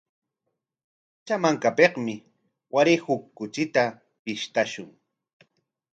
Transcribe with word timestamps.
Pachamankapaqmi 1.15 2.15
waray 2.73 2.99
huk 3.05 3.23
kuchita 3.37 3.83
pishqashun. 4.23 4.89